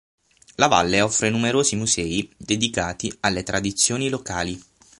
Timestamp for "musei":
1.75-2.27